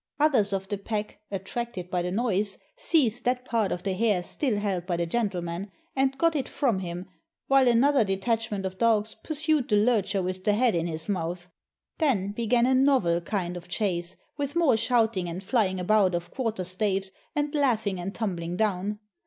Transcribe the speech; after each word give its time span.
Others 0.19 0.51
of 0.51 0.67
the 0.67 0.79
pack, 0.79 1.19
attracted 1.29 1.91
by 1.91 2.01
the 2.01 2.11
noise, 2.11 2.57
seized 2.75 3.23
that 3.25 3.45
part 3.45 3.71
of 3.71 3.83
the 3.83 3.93
hare 3.93 4.23
still 4.23 4.57
held 4.57 4.87
by 4.87 4.97
the 4.97 5.05
gentleman, 5.05 5.69
and 5.95 6.17
got 6.17 6.35
it 6.35 6.49
from 6.49 6.79
him, 6.79 7.05
while 7.45 7.67
another 7.67 8.03
detach 8.03 8.49
ment 8.49 8.65
of 8.65 8.79
dogs 8.79 9.15
pursued 9.23 9.69
the 9.69 9.75
lurcher 9.77 10.23
with 10.23 10.43
the 10.43 10.53
head 10.53 10.73
in 10.73 10.87
his 10.87 11.07
mouth. 11.07 11.49
Then 11.99 12.31
began 12.31 12.65
a 12.65 12.73
novel 12.73 13.21
kind 13.21 13.55
of 13.55 13.67
chase, 13.67 14.15
with 14.37 14.55
more 14.55 14.75
shouting 14.75 15.29
and 15.29 15.43
flying 15.43 15.79
about 15.79 16.15
of 16.15 16.31
quarter 16.31 16.63
staves, 16.63 17.11
and 17.35 17.53
laugh 17.53 17.85
ing 17.85 17.99
and 17.99 18.11
tumbling 18.15 18.57
down. 18.57 18.97